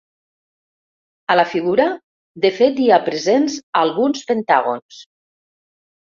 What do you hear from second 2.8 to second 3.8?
hi ha presents